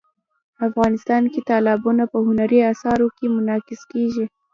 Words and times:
افغانستان 0.67 1.23
کې 1.33 1.39
تالابونه 1.49 2.03
په 2.11 2.17
هنري 2.27 2.59
اثارو 2.71 3.07
کې 3.17 3.25
منعکس 3.35 3.81
کېږي. 3.91 4.25